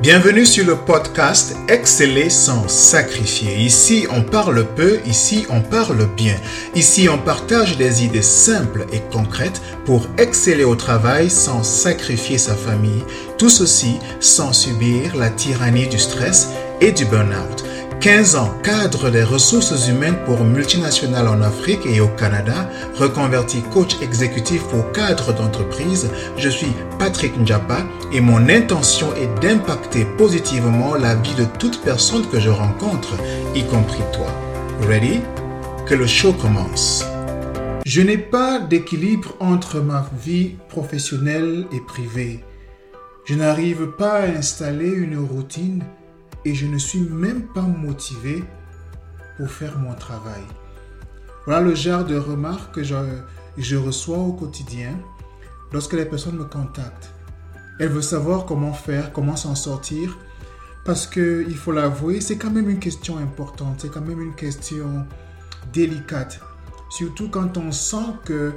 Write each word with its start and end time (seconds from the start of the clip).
Bienvenue 0.00 0.46
sur 0.46 0.64
le 0.64 0.76
podcast 0.76 1.56
Exceller 1.68 2.30
sans 2.30 2.68
sacrifier. 2.68 3.56
Ici, 3.56 4.06
on 4.12 4.22
parle 4.22 4.64
peu, 4.76 5.00
ici, 5.04 5.44
on 5.50 5.60
parle 5.60 6.06
bien. 6.14 6.36
Ici, 6.76 7.08
on 7.08 7.18
partage 7.18 7.76
des 7.76 8.04
idées 8.04 8.22
simples 8.22 8.86
et 8.92 9.00
concrètes 9.10 9.60
pour 9.84 10.06
exceller 10.16 10.62
au 10.62 10.76
travail 10.76 11.28
sans 11.28 11.64
sacrifier 11.64 12.38
sa 12.38 12.54
famille. 12.54 13.02
Tout 13.38 13.50
ceci 13.50 13.96
sans 14.20 14.52
subir 14.52 15.16
la 15.16 15.30
tyrannie 15.30 15.88
du 15.88 15.98
stress 15.98 16.50
et 16.80 16.92
du 16.92 17.04
burn-out. 17.04 17.64
15 18.00 18.36
ans 18.36 18.54
cadre 18.62 19.10
des 19.10 19.24
ressources 19.24 19.88
humaines 19.88 20.18
pour 20.24 20.44
multinationales 20.44 21.26
en 21.26 21.42
Afrique 21.42 21.84
et 21.84 22.00
au 22.00 22.06
Canada, 22.06 22.70
reconverti 22.94 23.60
coach 23.72 23.96
exécutif 24.00 24.62
pour 24.68 24.92
cadres 24.92 25.32
d'entreprise, 25.32 26.08
je 26.36 26.48
suis 26.48 26.72
Patrick 27.00 27.36
Njapa 27.36 27.78
et 28.12 28.20
mon 28.20 28.48
intention 28.48 29.08
est 29.16 29.42
d'impacter 29.42 30.04
positivement 30.16 30.94
la 30.94 31.16
vie 31.16 31.34
de 31.34 31.44
toute 31.58 31.80
personne 31.80 32.24
que 32.28 32.38
je 32.38 32.50
rencontre, 32.50 33.14
y 33.56 33.64
compris 33.64 34.04
toi. 34.12 34.28
Ready? 34.86 35.20
Que 35.84 35.96
le 35.96 36.06
show 36.06 36.32
commence. 36.32 37.04
Je 37.84 38.00
n'ai 38.02 38.18
pas 38.18 38.60
d'équilibre 38.60 39.34
entre 39.40 39.80
ma 39.80 40.08
vie 40.24 40.52
professionnelle 40.68 41.66
et 41.72 41.80
privée. 41.80 42.44
Je 43.24 43.34
n'arrive 43.34 43.88
pas 43.98 44.20
à 44.20 44.26
installer 44.26 44.88
une 44.88 45.18
routine 45.18 45.82
et 46.44 46.54
je 46.54 46.66
ne 46.66 46.78
suis 46.78 47.00
même 47.00 47.42
pas 47.42 47.62
motivé 47.62 48.44
pour 49.36 49.50
faire 49.50 49.78
mon 49.78 49.94
travail. 49.94 50.42
Voilà 51.46 51.60
le 51.62 51.74
genre 51.74 52.04
de 52.04 52.16
remarques 52.16 52.74
que 52.74 52.82
je, 52.82 52.94
je 53.56 53.76
reçois 53.76 54.18
au 54.18 54.32
quotidien 54.32 54.98
lorsque 55.72 55.94
les 55.94 56.04
personnes 56.04 56.36
me 56.36 56.44
contactent. 56.44 57.12
Elles 57.78 57.88
veulent 57.88 58.02
savoir 58.02 58.44
comment 58.44 58.72
faire, 58.72 59.12
comment 59.12 59.36
s'en 59.36 59.54
sortir, 59.54 60.18
parce 60.84 61.06
que 61.06 61.44
il 61.48 61.56
faut 61.56 61.72
l'avouer, 61.72 62.20
c'est 62.20 62.36
quand 62.36 62.50
même 62.50 62.68
une 62.68 62.80
question 62.80 63.18
importante, 63.18 63.80
c'est 63.80 63.90
quand 63.90 64.00
même 64.00 64.20
une 64.20 64.34
question 64.34 65.06
délicate, 65.72 66.40
surtout 66.90 67.28
quand 67.28 67.56
on 67.56 67.72
sent 67.72 68.06
que 68.24 68.54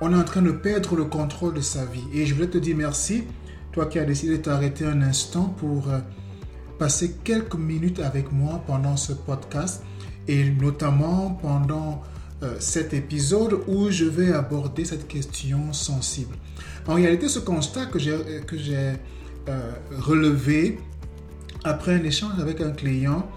on 0.00 0.12
est 0.12 0.16
en 0.16 0.24
train 0.24 0.42
de 0.42 0.52
perdre 0.52 0.96
le 0.96 1.04
contrôle 1.04 1.54
de 1.54 1.60
sa 1.60 1.84
vie. 1.84 2.04
Et 2.12 2.26
je 2.26 2.34
voulais 2.34 2.48
te 2.48 2.58
dire 2.58 2.76
merci, 2.76 3.24
toi 3.72 3.86
qui 3.86 3.98
as 3.98 4.04
décidé 4.04 4.38
de 4.38 4.42
t'arrêter 4.42 4.84
un 4.84 5.00
instant 5.02 5.44
pour 5.44 5.88
euh, 5.88 6.00
passer 6.78 7.16
quelques 7.24 7.54
minutes 7.54 8.00
avec 8.00 8.32
moi 8.32 8.62
pendant 8.66 8.96
ce 8.96 9.12
podcast 9.12 9.82
et 10.28 10.50
notamment 10.50 11.38
pendant 11.42 12.02
euh, 12.42 12.56
cet 12.58 12.92
épisode 12.92 13.60
où 13.66 13.90
je 13.90 14.04
vais 14.04 14.32
aborder 14.32 14.84
cette 14.84 15.08
question 15.08 15.72
sensible. 15.72 16.34
En 16.86 16.94
réalité, 16.94 17.28
ce 17.28 17.38
constat 17.38 17.86
que 17.86 17.98
j'ai 17.98 18.12
euh, 19.48 19.72
relevé 19.98 20.78
après 21.64 21.94
un 21.94 22.04
échange 22.04 22.38
avec 22.40 22.60
un 22.60 22.70
client 22.70 23.28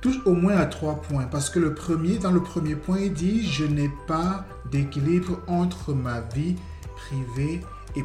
touche 0.00 0.20
au 0.26 0.34
moins 0.34 0.56
à 0.56 0.66
trois 0.66 1.00
points. 1.00 1.24
Parce 1.24 1.48
que 1.48 1.58
le 1.58 1.74
premier, 1.74 2.18
dans 2.18 2.30
le 2.30 2.42
premier 2.42 2.76
point, 2.76 2.98
il 3.00 3.12
dit, 3.12 3.46
je 3.46 3.64
n'ai 3.64 3.90
pas 4.06 4.44
d'équilibre 4.70 5.40
entre 5.46 5.94
ma 5.94 6.20
vie 6.20 6.56
privée 6.96 7.60
et. 7.96 8.02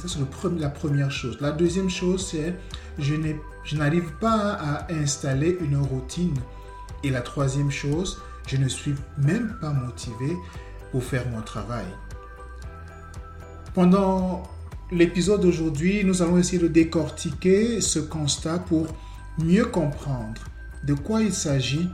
Ça, 0.00 0.08
c'est 0.08 0.18
la 0.58 0.68
première 0.70 1.10
chose. 1.10 1.38
La 1.40 1.52
deuxième 1.52 1.90
chose, 1.90 2.26
c'est 2.26 2.54
je 2.98 3.76
n'arrive 3.76 4.12
pas 4.20 4.52
à 4.52 4.92
installer 4.92 5.58
une 5.60 5.76
routine. 5.76 6.36
Et 7.04 7.10
la 7.10 7.20
troisième 7.20 7.70
chose, 7.70 8.20
je 8.46 8.56
ne 8.56 8.68
suis 8.68 8.94
même 9.18 9.56
pas 9.60 9.70
motivé 9.70 10.36
pour 10.90 11.02
faire 11.02 11.28
mon 11.28 11.42
travail. 11.42 11.86
Pendant 13.74 14.42
l'épisode 14.90 15.40
d'aujourd'hui, 15.40 16.04
nous 16.04 16.22
allons 16.22 16.38
essayer 16.38 16.62
de 16.62 16.68
décortiquer 16.68 17.80
ce 17.80 17.98
constat 17.98 18.58
pour 18.58 18.86
mieux 19.38 19.64
comprendre 19.64 20.42
de 20.84 20.94
quoi 20.94 21.22
il 21.22 21.32
s'agit 21.32 21.88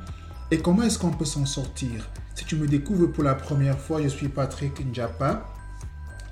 et 0.50 0.58
comment 0.58 0.82
est-ce 0.82 0.98
qu'on 0.98 1.10
peut 1.10 1.24
s'en 1.24 1.46
sortir. 1.46 2.08
Si 2.34 2.44
tu 2.44 2.56
me 2.56 2.66
découvres 2.66 3.12
pour 3.12 3.24
la 3.24 3.34
première 3.34 3.78
fois, 3.78 4.02
je 4.02 4.08
suis 4.08 4.28
Patrick 4.28 4.84
Njapa 4.84 5.46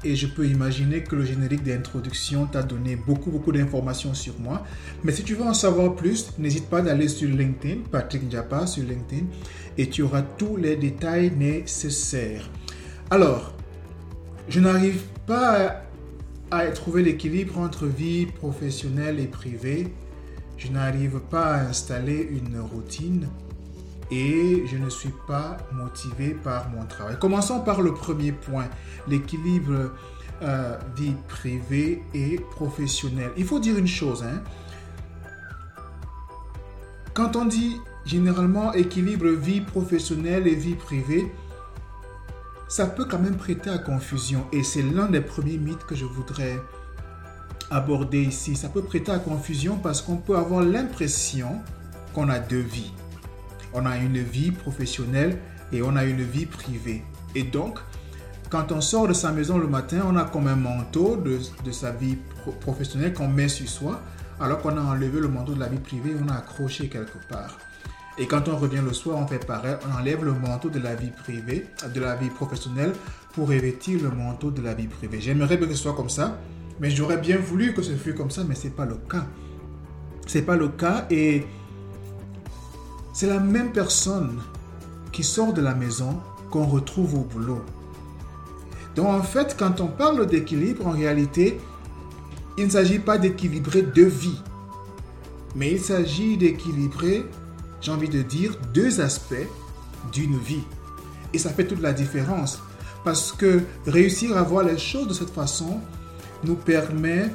et 0.07 0.17
je 0.17 0.27
peux 0.27 0.47
imaginer 0.47 1.03
que 1.03 1.17
le 1.17 1.25
générique 1.25 1.65
d'introduction 1.65 2.47
t'a 2.47 2.63
donné 2.63 2.97
beaucoup, 2.97 3.31
beaucoup 3.31 3.53
d'informations 3.53 4.15
sur 4.15 4.39
moi. 4.39 4.65
Mais 5.03 5.13
si 5.13 5.25
tu 5.25 5.35
veux 5.35 5.45
en 5.45 5.55
savoir 5.55 5.97
plus, 5.97 6.31
n'hésite 6.39 6.69
pas 6.69 6.81
d'aller 6.81 7.09
sur 7.09 7.29
LinkedIn, 7.29 7.83
Patrick 7.91 8.23
Njapa 8.31 8.67
sur 8.67 8.85
LinkedIn, 8.85 9.27
et 9.77 9.89
tu 9.89 10.03
auras 10.03 10.23
tous 10.23 10.57
les 10.57 10.77
détails 10.77 11.33
nécessaires. 11.37 12.49
Alors, 13.11 13.53
je 14.49 14.61
n'arrive 14.61 15.03
pas 15.27 15.83
à 16.51 16.67
trouver 16.69 17.03
l'équilibre 17.03 17.59
entre 17.59 17.87
vie 17.87 18.27
professionnelle 18.27 19.19
et 19.19 19.27
privée. 19.27 19.89
Je 20.57 20.69
n'arrive 20.69 21.21
pas 21.31 21.55
à 21.55 21.69
installer 21.69 22.29
une 22.31 22.61
routine 22.61 23.29
et 24.11 24.65
je 24.67 24.77
ne 24.77 24.89
suis 24.89 25.13
pas 25.27 25.57
motivé 25.73 26.31
par 26.31 26.69
mon 26.71 26.85
travail. 26.87 27.17
Commençons 27.19 27.61
par 27.61 27.83
le 27.83 27.93
premier 27.95 28.33
point, 28.33 28.67
l'équilibre 29.09 29.93
euh, 30.43 30.79
vie 30.97 31.15
privée 31.29 32.03
et 32.15 32.39
professionnelle. 32.51 33.33
Il 33.37 33.45
faut 33.45 33.59
dire 33.59 33.79
une 33.79 33.87
chose, 33.87 34.23
hein. 34.23 34.43
quand 37.15 37.37
on 37.37 37.47
dit 37.47 37.81
généralement 38.05 38.73
équilibre 38.73 39.29
vie 39.29 39.61
professionnelle 39.61 40.47
et 40.47 40.55
vie 40.55 40.75
privée, 40.75 41.33
ça 42.69 42.87
peut 42.87 43.05
quand 43.05 43.19
même 43.19 43.37
prêter 43.37 43.71
à 43.71 43.79
confusion 43.79 44.45
et 44.53 44.63
c'est 44.63 44.83
l'un 44.83 45.07
des 45.07 45.21
premiers 45.21 45.59
mythes 45.59 45.85
que 45.87 45.95
je 45.95 46.05
voudrais 46.05 46.61
aborder 47.71 48.23
ici. 48.23 48.57
Ça 48.57 48.69
peut 48.69 48.83
prêter 48.83 49.13
à 49.13 49.19
confusion 49.19 49.77
parce 49.77 50.03
qu'on 50.03 50.17
peut 50.17 50.37
avoir 50.37 50.63
l'impression 50.63 51.61
qu'on 52.13 52.29
a 52.29 52.39
deux 52.39 52.61
vies 52.61 52.93
on 53.73 53.87
a 53.87 53.97
une 53.97 54.19
vie 54.19 54.51
professionnelle 54.51 55.39
et 55.73 55.83
on 55.83 55.97
a 55.97 56.05
une 56.05 56.23
vie 56.23 56.47
privée. 56.47 57.03
Et 57.35 57.43
donc, 57.43 57.79
quand 58.51 58.71
on 58.73 58.81
sort 58.81 59.09
de 59.09 59.13
sa 59.13 59.33
maison 59.33 59.59
le 59.59 59.67
matin, 59.67 60.03
on 60.07 60.17
a 60.17 60.25
comme 60.25 60.47
un 60.47 60.57
manteau 60.57 61.17
de, 61.17 61.39
sa 61.73 61.91
vie 61.91 62.17
professionnelle 62.61 63.13
qu'on 63.13 63.29
met 63.29 63.49
sur 63.49 63.69
soi, 63.69 64.01
alors 64.41 64.61
qu'on 64.61 64.77
a 64.77 64.81
enlevé 64.81 65.21
le 65.21 65.29
manteau 65.29 65.55
de 65.55 65.61
la 65.61 65.69
vie 65.69 65.79
privée 65.79 66.15
on 66.23 66.29
a 66.29 66.37
accroché 66.37 66.89
quelque 66.89 67.19
part. 67.29 67.59
Et 68.19 68.27
quand 68.27 68.49
on 68.49 68.57
revient 68.57 68.81
le 68.83 68.95
soir, 68.95 69.19
on 69.19 69.27
fait 69.27 69.45
pareil, 69.45 69.77
on 69.87 69.99
enlève 69.99 70.25
le 70.25 70.33
manteau 70.33 70.71
de 70.71 70.79
la 70.79 70.95
vie 70.95 71.11
privée, 71.11 71.67
de 71.93 72.01
la 72.01 72.17
vie 72.17 72.31
professionnelle, 72.31 72.93
pour 73.35 73.49
revêtir 73.49 74.03
le 74.03 74.11
manteau 74.11 74.51
de 74.51 74.63
la 74.63 74.73
vie 74.73 74.87
privée. 74.87 75.21
J'aimerais 75.21 75.59
que 75.59 75.69
ce 75.69 75.75
soit 75.75 75.95
comme 75.95 76.09
ça, 76.09 76.39
mais 76.81 76.91
j'aurais 76.91 77.19
bien 77.19 77.37
voulu 77.37 77.75
que 77.75 77.83
ce 77.83 77.93
fût 77.93 78.15
comme 78.15 78.31
ça, 78.31 78.43
mais 78.49 78.55
ce 78.55 78.69
n'est 78.69 78.73
pas 78.73 78.87
le 78.87 78.95
cas. 78.95 79.27
Ce 80.27 80.39
n'est 80.39 80.45
pas 80.45 80.57
le 80.57 80.69
cas 80.69 81.07
et 81.11 81.45
c'est 83.17 83.27
la 83.27 83.41
même 83.41 83.73
personne 83.73 84.43
qui 85.11 85.25
sort 85.25 85.55
de 85.55 85.63
la 85.63 85.75
maison 85.75 86.21
qu'on 86.51 86.67
retrouve 86.67 87.15
au 87.15 87.23
boulot. 87.23 87.63
Donc 88.95 89.07
en 89.07 89.23
fait, 89.23 89.57
quand 89.59 89.81
on 89.81 89.87
parle 89.87 90.27
d'équilibre, 90.27 90.87
en 90.87 90.91
réalité, 90.91 91.59
il 92.59 92.67
ne 92.67 92.71
s'agit 92.71 92.99
pas 92.99 93.17
d'équilibrer 93.17 93.81
deux 93.81 94.05
vies, 94.05 94.43
mais 95.55 95.73
il 95.73 95.81
s'agit 95.81 96.37
d'équilibrer, 96.37 97.25
j'ai 97.81 97.91
envie 97.91 98.11
de 98.11 98.21
dire, 98.21 98.55
deux 98.75 99.01
aspects 99.01 99.49
d'une 100.13 100.39
vie. 100.39 100.65
Et 101.33 101.39
ça 101.39 101.49
fait 101.49 101.67
toute 101.67 101.81
la 101.81 101.95
différence, 101.95 102.59
parce 103.03 103.33
que 103.33 103.63
réussir 103.87 104.37
à 104.37 104.43
voir 104.43 104.63
les 104.63 104.77
choses 104.77 105.09
de 105.09 105.15
cette 105.15 105.33
façon 105.33 105.81
nous 106.45 106.57
permet 106.57 107.31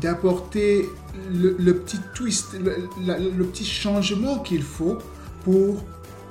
d'apporter 0.00 0.88
le, 1.30 1.72
petit 1.72 2.00
twist, 2.14 2.54
le, 2.54 3.44
petit 3.44 3.64
changement 3.64 4.38
qu'il 4.40 4.62
faut 4.62 4.98
pour 5.44 5.84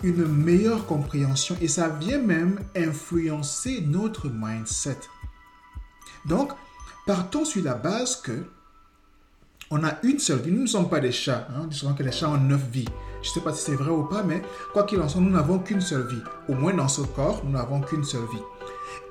une 0.03 0.25
meilleure 0.25 0.85
compréhension 0.85 1.55
et 1.61 1.67
ça 1.67 1.89
vient 1.89 2.19
même 2.19 2.59
influencer 2.75 3.81
notre 3.81 4.29
mindset. 4.29 4.99
Donc, 6.25 6.51
partons 7.06 7.45
sur 7.45 7.63
la 7.63 7.75
base 7.75 8.18
que 8.18 8.45
on 9.71 9.83
a 9.83 9.94
une 10.03 10.19
seule 10.19 10.39
vie. 10.39 10.51
Nous 10.51 10.62
ne 10.62 10.68
sommes 10.68 10.89
pas 10.89 11.00
des 11.00 11.12
chats. 11.12 11.47
Hein. 11.56 11.68
Souvent 11.71 11.94
que 11.94 12.03
les 12.03 12.12
chats 12.12 12.30
ont 12.30 12.38
neuf 12.38 12.62
vies. 12.71 12.88
Je 13.24 13.30
ne 13.30 13.33
sais 13.33 13.41
pas 13.41 13.53
si 13.53 13.63
c'est 13.63 13.75
vrai 13.75 13.89
ou 13.89 14.03
pas, 14.03 14.21
mais 14.21 14.44
quoi 14.74 14.83
qu'il 14.83 15.01
en 15.01 15.09
soit, 15.09 15.21
nous 15.21 15.31
n'avons 15.31 15.57
qu'une 15.57 15.81
seule 15.81 16.07
vie. 16.07 16.21
Au 16.47 16.53
moins 16.53 16.74
dans 16.74 16.88
ce 16.88 17.01
corps, 17.01 17.41
nous 17.44 17.51
n'avons 17.51 17.81
qu'une 17.81 18.03
seule 18.03 18.27
vie. 18.31 18.44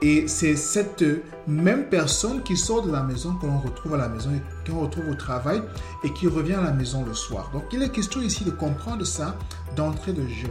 Et 0.02 0.28
c'est 0.28 0.56
cette 0.56 1.04
même 1.46 1.88
personne 1.88 2.42
qui 2.42 2.56
sort 2.56 2.82
de 2.82 2.92
la 2.92 3.02
maison 3.02 3.34
qu'on 3.34 3.58
retrouve 3.58 3.94
à 3.94 3.98
la 3.98 4.08
maison, 4.08 4.30
qu'on 4.66 4.80
retrouve 4.80 5.08
au 5.10 5.14
travail 5.14 5.62
et 6.02 6.12
qui 6.12 6.26
revient 6.26 6.54
à 6.54 6.62
la 6.62 6.72
maison 6.72 7.04
le 7.04 7.14
soir. 7.14 7.50
Donc 7.52 7.64
il 7.72 7.82
est 7.82 7.90
question 7.90 8.20
ici 8.20 8.44
de 8.44 8.50
comprendre 8.50 9.04
ça 9.04 9.36
d'entrée 9.76 10.12
de 10.12 10.26
jeu. 10.26 10.48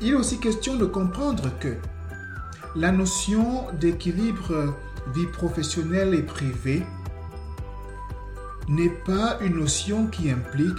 Il 0.00 0.10
est 0.10 0.16
aussi 0.16 0.38
question 0.38 0.76
de 0.76 0.86
comprendre 0.86 1.50
que 1.60 1.76
la 2.74 2.90
notion 2.90 3.66
d'équilibre 3.78 4.74
vie 5.14 5.26
professionnelle 5.26 6.14
et 6.14 6.22
privée 6.22 6.82
n'est 8.68 8.88
pas 8.88 9.38
une 9.40 9.56
notion 9.56 10.06
qui 10.06 10.30
implique 10.30 10.78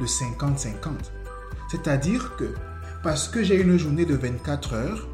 le 0.00 0.06
50-50. 0.06 0.74
C'est-à-dire 1.70 2.36
que 2.36 2.54
parce 3.02 3.28
que 3.28 3.42
j'ai 3.42 3.60
une 3.60 3.76
journée 3.76 4.06
de 4.06 4.14
24 4.14 4.74
heures, 4.74 5.08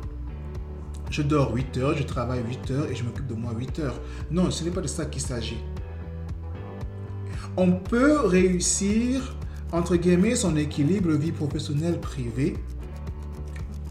je 1.11 1.23
dors 1.23 1.53
8 1.53 1.77
heures, 1.79 1.97
je 1.97 2.05
travaille 2.05 2.43
8 2.49 2.71
heures 2.71 2.87
et 2.91 2.95
je 2.95 3.05
m'occupe 3.05 3.27
de 3.27 3.35
moi 3.35 3.53
8 3.57 3.81
heures. 3.81 4.01
Non, 4.31 4.51
ce 4.51 4.65
n'est 4.65 4.71
pas 4.71 4.81
de 4.81 4.87
ça 4.87 5.07
qu'il 5.07 5.23
s'agit. 5.23 5.59
On 7.57 7.73
peut 7.73 8.21
réussir, 8.21 9.37
entre 9.73 9.97
guillemets, 9.97 10.37
son 10.37 10.57
équilibre 10.57 11.11
vie 11.13 11.33
professionnelle 11.33 11.99
privée, 12.01 12.57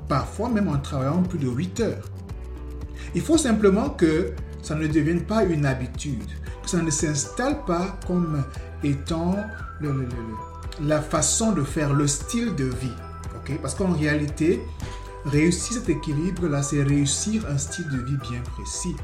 parfois 0.07 0.50
même 0.50 0.69
en 0.69 0.77
travaillant 0.77 1.21
plus 1.24 1.39
de 1.39 1.48
8 1.48 1.80
heures. 1.81 2.10
Il 3.16 3.21
faut 3.21 3.38
simplement 3.38 3.89
que 3.89 4.31
ça 4.62 4.75
ne 4.75 4.88
devienne 4.88 5.21
pas 5.21 5.44
une 5.44 5.66
habitude, 5.66 6.30
que 6.63 6.69
ça 6.69 6.81
ne 6.81 6.89
s'installe 6.89 7.66
pas 7.66 8.00
comme 8.07 8.44
étant 8.83 9.36
la 10.81 11.01
façon 11.01 11.51
de 11.51 11.63
faire, 11.63 11.94
le 11.94 12.07
style 12.07 12.56
de 12.56 12.66
vie. 12.66 12.95
Parce 13.62 13.74
qu'en 13.74 13.92
réalité, 13.92 14.62
réussir 15.25 15.77
cet 15.77 15.89
équilibre-là, 15.89 16.63
c'est 16.63 16.83
réussir 16.83 17.44
un 17.50 17.57
style 17.57 17.88
de 17.89 17.98
vie 17.98 18.18
bien 18.18 18.42
précis. 18.54 18.95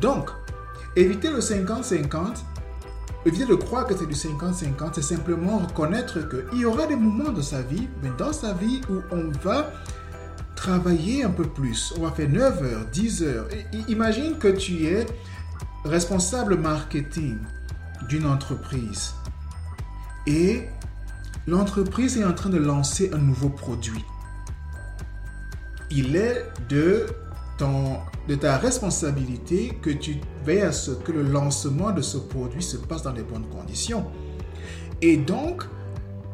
Donc, 0.00 0.30
éviter 0.96 1.30
le 1.30 1.40
50-50, 1.40 2.42
éviter 3.26 3.46
de 3.46 3.54
croire 3.54 3.86
que 3.86 3.96
c'est 3.96 4.06
du 4.06 4.14
50-50, 4.14 4.90
c'est 4.94 5.02
simplement 5.02 5.58
reconnaître 5.58 6.18
qu'il 6.28 6.60
y 6.60 6.64
aura 6.64 6.86
des 6.86 6.96
moments 6.96 7.32
de 7.32 7.42
sa 7.42 7.62
vie, 7.62 7.88
mais 8.02 8.10
dans 8.18 8.32
sa 8.32 8.52
vie 8.52 8.80
où 8.88 9.00
on 9.10 9.30
va 9.44 9.70
travailler 10.56 11.24
un 11.24 11.30
peu 11.30 11.44
plus. 11.44 11.92
On 11.98 12.02
va 12.02 12.12
faire 12.12 12.28
9 12.28 12.62
heures, 12.62 12.86
10 12.92 13.22
heures. 13.24 13.48
imagine 13.88 14.38
que 14.38 14.48
tu 14.48 14.86
es 14.86 15.06
responsable 15.84 16.56
marketing 16.56 17.38
d'une 18.08 18.26
entreprise 18.26 19.14
et 20.26 20.68
l'entreprise 21.46 22.16
est 22.16 22.24
en 22.24 22.32
train 22.32 22.50
de 22.50 22.58
lancer 22.58 23.10
un 23.12 23.18
nouveau 23.18 23.48
produit. 23.48 24.04
Il 25.94 26.16
est 26.16 26.46
de, 26.70 27.06
ton, 27.58 27.98
de 28.26 28.34
ta 28.34 28.56
responsabilité 28.56 29.78
que 29.82 29.90
tu 29.90 30.16
veilles 30.44 30.62
à 30.62 30.72
ce 30.72 30.92
que 30.92 31.12
le 31.12 31.22
lancement 31.22 31.90
de 31.90 32.00
ce 32.00 32.16
produit 32.16 32.62
se 32.62 32.78
passe 32.78 33.02
dans 33.02 33.12
les 33.12 33.22
bonnes 33.22 33.46
conditions. 33.46 34.06
Et 35.02 35.18
donc, 35.18 35.64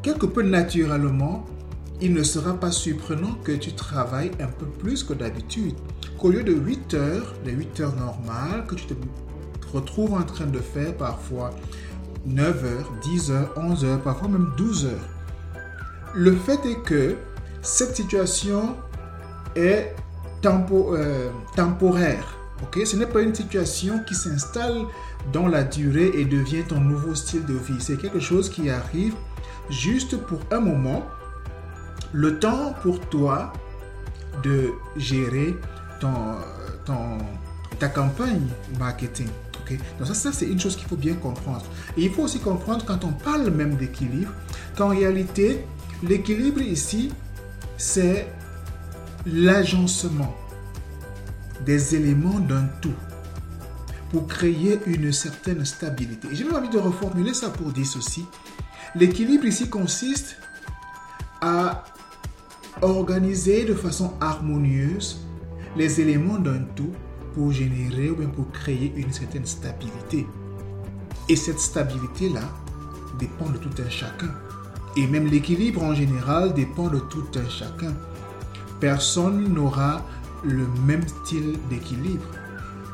quelque 0.01 0.25
peu 0.25 0.43
naturellement, 0.43 1.45
il 2.01 2.13
ne 2.13 2.23
sera 2.23 2.53
pas 2.53 2.71
surprenant 2.71 3.33
que 3.43 3.51
tu 3.51 3.73
travailles 3.73 4.31
un 4.39 4.47
peu 4.47 4.65
plus 4.65 5.03
que 5.03 5.13
d'habitude. 5.13 5.75
Qu'au 6.17 6.29
lieu 6.29 6.43
de 6.43 6.53
8 6.53 6.93
heures, 6.93 7.33
les 7.45 7.51
8 7.51 7.79
heures 7.81 7.95
normales, 7.95 8.65
que 8.65 8.75
tu 8.75 8.85
te 8.85 8.93
retrouves 9.73 10.13
en 10.13 10.23
train 10.23 10.45
de 10.45 10.59
faire 10.59 10.95
parfois 10.95 11.51
9 12.25 12.65
heures, 12.65 12.91
10 13.03 13.31
heures, 13.31 13.53
11 13.57 13.85
heures, 13.85 14.01
parfois 14.01 14.29
même 14.29 14.51
12 14.57 14.85
heures. 14.85 15.09
Le 16.15 16.35
fait 16.35 16.59
est 16.65 16.81
que 16.83 17.15
cette 17.61 17.95
situation 17.95 18.75
est 19.55 19.95
euh, 20.45 21.29
temporaire. 21.55 22.37
ok? 22.63 22.85
Ce 22.85 22.95
n'est 22.95 23.05
pas 23.05 23.21
une 23.21 23.35
situation 23.35 23.99
qui 24.07 24.15
s'installe 24.15 24.85
dans 25.33 25.47
la 25.47 25.63
durée 25.63 26.11
et 26.13 26.25
devient 26.25 26.63
ton 26.63 26.79
nouveau 26.79 27.13
style 27.15 27.45
de 27.45 27.53
vie. 27.53 27.79
C'est 27.79 27.97
quelque 27.97 28.19
chose 28.19 28.49
qui 28.49 28.69
arrive 28.69 29.13
juste 29.69 30.17
pour 30.17 30.39
un 30.51 30.61
moment. 30.61 31.05
Le 32.13 32.39
temps 32.39 32.73
pour 32.81 32.99
toi 33.01 33.53
de 34.41 34.71
gérer 34.95 35.55
ton, 35.99 36.09
ta 37.77 37.89
campagne 37.89 38.47
marketing. 38.79 39.27
Donc 39.99 40.07
ça, 40.07 40.13
ça 40.13 40.31
c'est 40.31 40.47
une 40.47 40.59
chose 40.59 40.75
qu'il 40.75 40.87
faut 40.87 40.95
bien 40.95 41.13
comprendre. 41.13 41.65
Et 41.97 42.03
il 42.03 42.11
faut 42.11 42.23
aussi 42.23 42.39
comprendre 42.39 42.83
quand 42.85 43.03
on 43.03 43.11
parle 43.11 43.51
même 43.51 43.75
d'équilibre, 43.75 44.31
qu'en 44.75 44.87
réalité, 44.87 45.63
l'équilibre 46.01 46.61
ici, 46.61 47.11
c'est 47.77 48.27
l'agencement 49.25 50.35
des 51.65 51.95
éléments 51.95 52.39
d'un 52.39 52.67
tout 52.81 52.93
pour 54.11 54.27
créer 54.27 54.79
une 54.85 55.11
certaine 55.11 55.63
stabilité. 55.65 56.29
J'ai 56.31 56.43
même 56.43 56.55
envie 56.55 56.69
de 56.69 56.79
reformuler 56.79 57.33
ça 57.33 57.49
pour 57.49 57.71
dire 57.71 57.85
ceci. 57.85 58.25
L'équilibre 58.95 59.45
ici 59.45 59.69
consiste 59.69 60.37
à 61.41 61.83
organiser 62.81 63.65
de 63.65 63.73
façon 63.73 64.13
harmonieuse 64.19 65.19
les 65.75 66.01
éléments 66.01 66.39
d'un 66.39 66.63
tout 66.75 66.91
pour 67.33 67.51
générer 67.51 68.09
ou 68.09 68.15
bien 68.15 68.29
pour 68.29 68.51
créer 68.51 68.93
une 68.95 69.11
certaine 69.11 69.45
stabilité. 69.45 70.25
Et 71.27 71.35
cette 71.35 71.59
stabilité-là 71.59 72.41
dépend 73.19 73.49
de 73.49 73.57
tout 73.57 73.81
un 73.85 73.89
chacun. 73.89 74.33
Et 74.97 75.05
même 75.05 75.27
l'équilibre 75.27 75.83
en 75.83 75.93
général 75.93 76.53
dépend 76.53 76.87
de 76.87 76.99
tout 76.99 77.25
un 77.35 77.47
chacun. 77.47 77.93
Personne 78.79 79.53
n'aura 79.53 80.01
le 80.43 80.67
même 80.85 81.05
style 81.07 81.57
d'équilibre. 81.69 82.25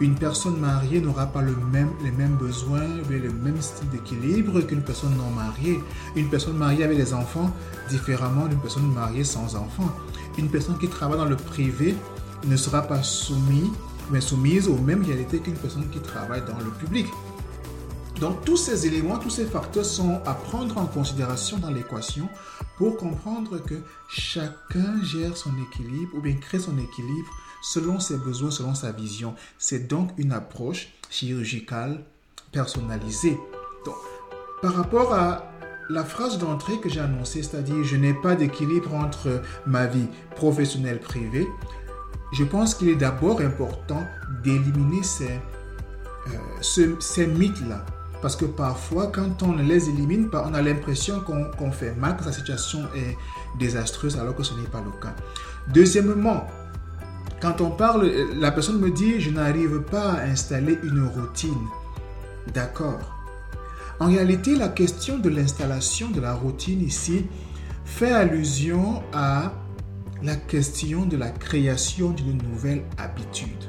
Une 0.01 0.15
personne 0.15 0.59
mariée 0.59 0.99
n'aura 0.99 1.27
pas 1.27 1.41
le 1.41 1.55
même, 1.71 1.89
les 2.03 2.11
mêmes 2.11 2.35
besoins, 2.35 2.87
le 3.09 3.31
même 3.31 3.61
style 3.61 3.89
d'équilibre 3.89 4.59
qu'une 4.61 4.81
personne 4.81 5.15
non 5.15 5.29
mariée. 5.29 5.79
Une 6.15 6.29
personne 6.29 6.57
mariée 6.57 6.83
avec 6.83 6.97
des 6.97 7.13
enfants 7.13 7.49
différemment 7.89 8.47
d'une 8.47 8.59
personne 8.59 8.91
mariée 8.91 9.23
sans 9.23 9.55
enfants. 9.55 9.89
Une 10.37 10.49
personne 10.49 10.77
qui 10.77 10.89
travaille 10.89 11.17
dans 11.17 11.25
le 11.25 11.37
privé 11.37 11.95
ne 12.45 12.57
sera 12.57 12.81
pas 12.81 13.03
soumise 13.03 13.69
mais 14.11 14.21
soumise 14.21 14.67
aux 14.67 14.77
mêmes 14.77 15.03
réalités 15.03 15.39
qu'une 15.39 15.55
personne 15.55 15.89
qui 15.89 15.99
travaille 15.99 16.41
dans 16.41 16.57
le 16.59 16.71
public. 16.79 17.07
Donc 18.19 18.45
tous 18.45 18.57
ces 18.57 18.87
éléments, 18.87 19.17
tous 19.17 19.29
ces 19.29 19.45
facteurs 19.45 19.85
sont 19.85 20.21
à 20.25 20.33
prendre 20.33 20.77
en 20.77 20.85
considération 20.85 21.57
dans 21.57 21.69
l'équation 21.69 22.29
pour 22.77 22.95
comprendre 22.95 23.57
que 23.57 23.75
chacun 24.09 25.03
gère 25.03 25.35
son 25.35 25.51
équilibre 25.57 26.15
ou 26.15 26.21
bien 26.21 26.35
crée 26.35 26.59
son 26.59 26.77
équilibre 26.77 27.29
selon 27.61 27.99
ses 27.99 28.17
besoins, 28.17 28.51
selon 28.51 28.73
sa 28.73 28.91
vision. 28.91 29.35
C'est 29.57 29.87
donc 29.87 30.11
une 30.17 30.31
approche 30.31 30.93
chirurgicale 31.09 32.03
personnalisée. 32.51 33.37
Donc, 33.85 33.95
par 34.61 34.75
rapport 34.75 35.13
à 35.13 35.51
la 35.89 36.03
phrase 36.05 36.37
d'entrée 36.37 36.79
que 36.79 36.89
j'ai 36.89 37.01
annoncée, 37.01 37.43
c'est-à-dire 37.43 37.83
je 37.83 37.97
n'ai 37.97 38.13
pas 38.13 38.35
d'équilibre 38.35 38.93
entre 38.93 39.41
ma 39.67 39.87
vie 39.87 40.07
professionnelle 40.35 40.99
privée, 40.99 41.47
je 42.31 42.43
pense 42.43 42.75
qu'il 42.75 42.89
est 42.89 42.95
d'abord 42.95 43.41
important 43.41 44.03
d'éliminer 44.43 45.03
ces, 45.03 45.39
euh, 46.27 46.95
ces 46.99 47.27
mythes-là. 47.27 47.85
Parce 48.25 48.37
que 48.37 48.45
parfois, 48.45 49.11
quand 49.13 49.43
on 49.43 49.55
les 49.55 49.87
élimine, 49.87 50.31
on 50.33 50.55
a 50.55 50.61
l'impression 50.63 51.19
qu'on 51.19 51.71
fait 51.71 51.93
mal, 51.93 52.17
que 52.17 52.23
sa 52.23 52.31
situation 52.31 52.79
est 52.95 53.15
désastreuse, 53.59 54.17
alors 54.17 54.35
que 54.35 54.41
ce 54.41 54.55
n'est 54.55 54.67
pas 54.67 54.81
le 54.81 54.89
cas. 54.99 55.15
Deuxièmement, 55.71 56.47
quand 57.39 57.61
on 57.61 57.69
parle, 57.69 58.11
la 58.39 58.51
personne 58.51 58.79
me 58.79 58.89
dit, 58.89 59.21
je 59.21 59.29
n'arrive 59.29 59.79
pas 59.81 60.13
à 60.13 60.23
installer 60.23 60.79
une 60.81 61.05
routine. 61.05 61.67
D'accord. 62.51 63.15
En 63.99 64.07
réalité, 64.07 64.55
la 64.55 64.69
question 64.69 65.19
de 65.19 65.29
l'installation 65.29 66.09
de 66.09 66.19
la 66.19 66.33
routine 66.33 66.81
ici 66.81 67.27
fait 67.85 68.11
allusion 68.11 69.03
à 69.13 69.53
la 70.23 70.35
question 70.35 71.05
de 71.05 71.15
la 71.15 71.29
création 71.29 72.09
d'une 72.09 72.41
nouvelle 72.41 72.85
habitude. 72.97 73.65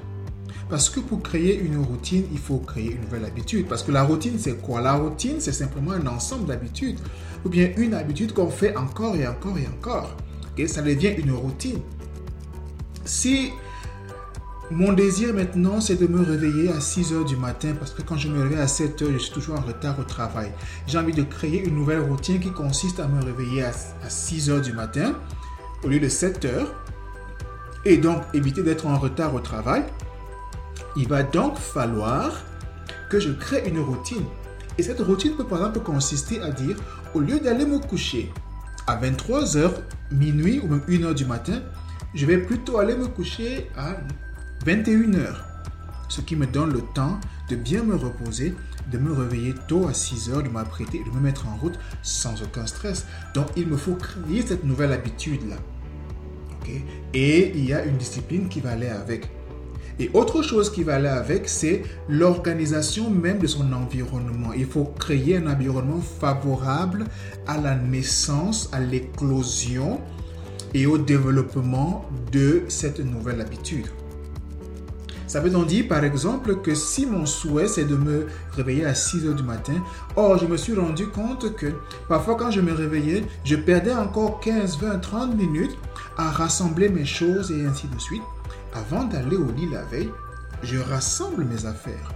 Parce 0.68 0.90
que 0.90 1.00
pour 1.00 1.22
créer 1.22 1.60
une 1.60 1.78
routine, 1.78 2.24
il 2.32 2.38
faut 2.38 2.58
créer 2.58 2.92
une 2.92 3.02
nouvelle 3.02 3.24
habitude. 3.24 3.66
Parce 3.68 3.82
que 3.82 3.92
la 3.92 4.02
routine, 4.02 4.36
c'est 4.38 4.60
quoi? 4.60 4.80
La 4.80 4.94
routine, 4.94 5.36
c'est 5.38 5.52
simplement 5.52 5.92
un 5.92 6.06
ensemble 6.06 6.46
d'habitudes. 6.46 6.98
Ou 7.44 7.48
bien 7.48 7.70
une 7.76 7.94
habitude 7.94 8.32
qu'on 8.32 8.50
fait 8.50 8.76
encore 8.76 9.14
et 9.14 9.26
encore 9.26 9.56
et 9.58 9.66
encore. 9.68 10.16
Et 10.58 10.66
ça 10.66 10.82
devient 10.82 11.14
une 11.18 11.32
routine. 11.32 11.78
Si 13.04 13.52
mon 14.72 14.92
désir 14.92 15.32
maintenant, 15.32 15.80
c'est 15.80 15.94
de 15.94 16.08
me 16.08 16.24
réveiller 16.24 16.70
à 16.70 16.80
6 16.80 17.12
heures 17.12 17.24
du 17.24 17.36
matin 17.36 17.74
parce 17.78 17.92
que 17.92 18.02
quand 18.02 18.16
je 18.16 18.26
me 18.26 18.42
réveille 18.42 18.58
à 18.58 18.66
7 18.66 19.00
heures, 19.02 19.12
je 19.12 19.18
suis 19.18 19.32
toujours 19.32 19.56
en 19.56 19.62
retard 19.62 19.96
au 20.00 20.02
travail. 20.02 20.50
J'ai 20.88 20.98
envie 20.98 21.12
de 21.12 21.22
créer 21.22 21.64
une 21.64 21.76
nouvelle 21.76 22.00
routine 22.00 22.40
qui 22.40 22.50
consiste 22.50 22.98
à 22.98 23.06
me 23.06 23.22
réveiller 23.22 23.62
à, 23.62 23.72
6 24.08 24.50
heures 24.50 24.60
du 24.60 24.72
matin 24.72 25.14
au 25.84 25.88
lieu 25.88 26.00
de 26.00 26.08
7 26.08 26.44
heures 26.46 26.74
et 27.84 27.96
donc 27.96 28.22
éviter 28.34 28.64
d'être 28.64 28.88
en 28.88 28.98
retard 28.98 29.36
au 29.36 29.40
travail, 29.40 29.84
il 30.96 31.08
va 31.08 31.22
donc 31.22 31.58
falloir 31.58 32.42
que 33.10 33.20
je 33.20 33.32
crée 33.32 33.68
une 33.68 33.78
routine. 33.80 34.24
Et 34.78 34.82
cette 34.82 35.00
routine 35.00 35.36
peut 35.36 35.44
par 35.44 35.58
exemple 35.58 35.80
consister 35.80 36.40
à 36.40 36.50
dire, 36.50 36.76
au 37.14 37.20
lieu 37.20 37.38
d'aller 37.38 37.64
me 37.64 37.78
coucher 37.78 38.32
à 38.86 39.00
23h, 39.00 39.72
minuit 40.10 40.60
ou 40.60 40.68
même 40.68 40.82
1h 40.88 41.14
du 41.14 41.24
matin, 41.24 41.60
je 42.14 42.26
vais 42.26 42.38
plutôt 42.38 42.78
aller 42.78 42.96
me 42.96 43.06
coucher 43.06 43.70
à 43.76 43.96
21h. 44.64 45.34
Ce 46.08 46.20
qui 46.20 46.36
me 46.36 46.46
donne 46.46 46.72
le 46.72 46.82
temps 46.94 47.18
de 47.48 47.56
bien 47.56 47.82
me 47.82 47.96
reposer, 47.96 48.54
de 48.90 48.98
me 48.98 49.12
réveiller 49.12 49.54
tôt 49.66 49.88
à 49.88 49.92
6h, 49.92 50.42
de 50.42 50.48
m'apprêter 50.48 51.02
de 51.04 51.10
me 51.10 51.20
mettre 51.20 51.48
en 51.48 51.56
route 51.56 51.78
sans 52.02 52.42
aucun 52.42 52.66
stress. 52.66 53.06
Donc 53.34 53.46
il 53.56 53.66
me 53.66 53.76
faut 53.76 53.94
créer 53.94 54.42
cette 54.42 54.64
nouvelle 54.64 54.92
habitude-là. 54.92 55.56
Et 57.14 57.52
il 57.56 57.64
y 57.64 57.72
a 57.72 57.84
une 57.84 57.96
discipline 57.96 58.48
qui 58.48 58.60
va 58.60 58.70
aller 58.70 58.88
avec. 58.88 59.30
Et 59.98 60.10
autre 60.12 60.42
chose 60.42 60.70
qui 60.70 60.82
va 60.82 60.96
aller 60.96 61.08
avec, 61.08 61.48
c'est 61.48 61.82
l'organisation 62.08 63.08
même 63.10 63.38
de 63.38 63.46
son 63.46 63.72
environnement. 63.72 64.52
Il 64.54 64.66
faut 64.66 64.84
créer 64.84 65.38
un 65.38 65.46
environnement 65.46 66.00
favorable 66.00 67.04
à 67.46 67.58
la 67.58 67.74
naissance, 67.74 68.68
à 68.72 68.80
l'éclosion 68.80 70.00
et 70.74 70.86
au 70.86 70.98
développement 70.98 72.04
de 72.30 72.64
cette 72.68 73.00
nouvelle 73.00 73.40
habitude. 73.40 73.86
Ça 75.26 75.40
veut 75.40 75.50
donc 75.50 75.66
dire, 75.66 75.88
par 75.88 76.04
exemple, 76.04 76.56
que 76.60 76.74
si 76.74 77.04
mon 77.04 77.26
souhait, 77.26 77.66
c'est 77.66 77.84
de 77.84 77.96
me 77.96 78.26
réveiller 78.52 78.84
à 78.84 78.94
6 78.94 79.26
heures 79.26 79.34
du 79.34 79.42
matin, 79.42 79.82
or, 80.14 80.38
je 80.38 80.46
me 80.46 80.56
suis 80.56 80.74
rendu 80.74 81.08
compte 81.08 81.56
que 81.56 81.66
parfois, 82.08 82.36
quand 82.36 82.50
je 82.50 82.60
me 82.60 82.72
réveillais, 82.72 83.24
je 83.44 83.56
perdais 83.56 83.92
encore 83.92 84.40
15, 84.40 84.78
20, 84.78 84.98
30 84.98 85.34
minutes 85.34 85.76
à 86.16 86.30
rassembler 86.30 86.88
mes 86.88 87.04
choses 87.04 87.50
et 87.50 87.66
ainsi 87.66 87.88
de 87.88 87.98
suite. 87.98 88.22
Avant 88.76 89.04
d'aller 89.04 89.36
au 89.36 89.50
lit 89.52 89.70
la 89.70 89.82
veille, 89.84 90.10
je 90.62 90.76
rassemble 90.76 91.44
mes 91.44 91.64
affaires. 91.64 92.12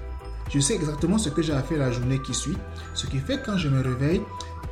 Je 0.52 0.61
sais 0.61 0.75
exactement 0.75 1.17
ce 1.17 1.31
que 1.31 1.40
j'ai 1.40 1.55
à 1.55 1.62
faire 1.62 1.79
la 1.79 1.90
journée 1.90 2.21
qui 2.21 2.35
suit, 2.35 2.59
ce 2.93 3.07
qui 3.07 3.19
fait 3.19 3.40
quand 3.45 3.57
je 3.57 3.69
me 3.69 3.81
réveille, 3.81 4.21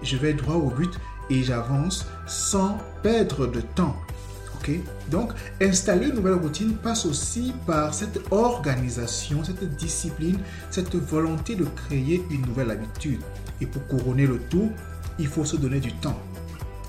je 0.02 0.18
vais 0.18 0.35
droit 0.35 0.57
au 0.57 0.68
but 0.68 0.92
et 1.30 1.42
j'avance 1.42 2.07
sans 2.26 2.76
perdre 3.02 3.47
de 3.47 3.62
temps. 3.62 3.97
Ok? 4.57 4.71
Donc, 5.11 5.33
installer 5.62 6.09
une 6.09 6.16
nouvelle 6.16 6.35
routine 6.35 6.75
passe 6.75 7.07
aussi 7.07 7.54
par 7.66 7.95
cette 7.95 8.21
organisation, 8.30 9.42
cette 9.42 9.76
discipline, 9.76 10.38
cette 10.71 10.95
volonté 10.95 11.54
de 11.54 11.64
créer 11.64 12.23
une 12.30 12.42
nouvelle 12.42 12.71
habitude. 12.71 13.21
Et 13.62 13.66
pour 13.66 13.87
couronner 13.87 14.26
le 14.26 14.38
tout, 14.50 14.73
il 15.18 15.26
faut 15.26 15.45
se 15.45 15.57
donner 15.57 15.80
du 15.80 15.92
temps. 15.95 16.18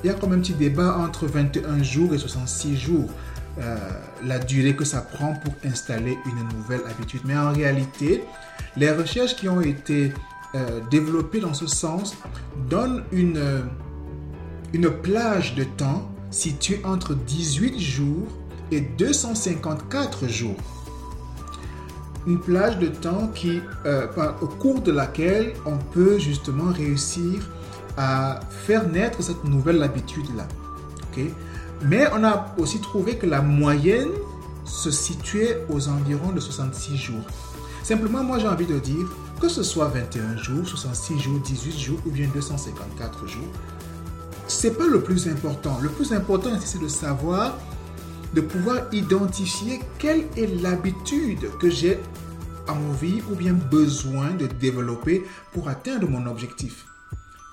Il 0.03 0.07
y 0.07 0.09
a 0.09 0.13
comme 0.13 0.33
un 0.33 0.39
petit 0.39 0.53
débat 0.53 0.97
entre 0.97 1.27
21 1.27 1.83
jours 1.83 2.13
et 2.13 2.17
66 2.17 2.77
jours. 2.77 3.09
Euh, 3.57 3.75
la 4.23 4.39
durée 4.39 4.75
que 4.75 4.85
ça 4.85 5.01
prend 5.01 5.33
pour 5.33 5.53
installer 5.65 6.17
une 6.25 6.57
nouvelle 6.57 6.81
habitude. 6.89 7.21
Mais 7.25 7.35
en 7.35 7.51
réalité, 7.51 8.23
les 8.77 8.91
recherches 8.91 9.35
qui 9.35 9.49
ont 9.49 9.59
été 9.59 10.13
euh, 10.55 10.79
développées 10.89 11.41
dans 11.41 11.53
ce 11.53 11.67
sens 11.67 12.15
donnent 12.69 13.03
une, 13.11 13.41
une 14.71 14.89
plage 14.89 15.55
de 15.55 15.63
temps 15.63 16.09
située 16.31 16.79
entre 16.85 17.15
18 17.15 17.79
jours 17.79 18.27
et 18.71 18.81
254 18.81 20.27
jours. 20.27 20.55
Une 22.27 22.39
plage 22.39 22.77
de 22.77 22.87
temps 22.87 23.27
qui, 23.33 23.61
euh, 23.85 24.07
au 24.41 24.47
cours 24.47 24.81
de 24.81 24.91
laquelle 24.91 25.53
on 25.65 25.77
peut 25.77 26.19
justement 26.19 26.71
réussir 26.71 27.49
à 27.97 28.39
faire 28.49 28.87
naître 28.87 29.21
cette 29.21 29.43
nouvelle 29.43 29.83
habitude-là. 29.83 30.47
Mais 31.81 32.07
on 32.13 32.23
a 32.23 32.53
aussi 32.57 32.79
trouvé 32.79 33.17
que 33.17 33.25
la 33.25 33.41
moyenne 33.41 34.11
se 34.65 34.91
situait 34.91 35.65
aux 35.69 35.87
environs 35.87 36.31
de 36.31 36.39
66 36.39 36.97
jours. 36.97 37.23
Simplement, 37.83 38.23
moi 38.23 38.37
j'ai 38.39 38.47
envie 38.47 38.65
de 38.65 38.77
dire, 38.79 39.07
que 39.39 39.47
ce 39.47 39.63
soit 39.63 39.87
21 39.87 40.37
jours, 40.37 40.67
66 40.67 41.19
jours, 41.19 41.39
18 41.39 41.79
jours 41.79 41.99
ou 42.05 42.11
bien 42.11 42.27
254 42.33 43.27
jours, 43.27 43.47
c'est 44.47 44.77
pas 44.77 44.87
le 44.87 45.01
plus 45.01 45.27
important. 45.27 45.79
Le 45.81 45.89
plus 45.89 46.11
important, 46.11 46.49
c'est 46.59 46.81
de 46.81 46.87
savoir, 46.87 47.57
de 48.33 48.41
pouvoir 48.41 48.81
identifier 48.91 49.79
quelle 49.97 50.25
est 50.35 50.61
l'habitude 50.61 51.49
que 51.59 51.69
j'ai 51.69 51.99
envie 52.67 53.21
ou 53.31 53.35
bien 53.35 53.53
besoin 53.53 54.31
de 54.31 54.47
développer 54.47 55.25
pour 55.53 55.69
atteindre 55.69 56.07
mon 56.09 56.25
objectif. 56.27 56.85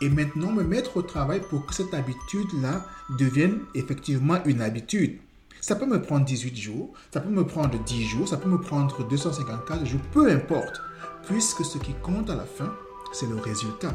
Et 0.01 0.09
maintenant, 0.09 0.53
me 0.53 0.63
mettre 0.63 0.97
au 0.99 1.03
travail 1.03 1.41
pour 1.49 1.65
que 1.67 1.75
cette 1.75 1.95
habitude-là 1.95 2.85
devienne 3.19 3.61
effectivement 3.75 4.39
une 4.45 4.61
habitude. 4.61 5.19
Ça 5.61 5.75
peut 5.75 5.87
me 5.87 6.01
prendre 6.01 6.25
18 6.25 6.57
jours, 6.57 6.93
ça 7.13 7.21
peut 7.21 7.31
me 7.31 7.45
prendre 7.45 7.79
10 7.83 8.05
jours, 8.05 8.29
ça 8.29 8.37
peut 8.37 8.49
me 8.49 8.61
prendre 8.61 9.03
254 9.09 9.87
jours, 9.87 10.01
peu 10.13 10.31
importe. 10.31 10.81
Puisque 11.27 11.65
ce 11.65 11.79
qui 11.79 11.95
compte 12.03 12.31
à 12.31 12.37
la 12.37 12.45
fin, 12.45 12.73
c'est 13.13 13.29
le 13.29 13.37
résultat. 13.37 13.95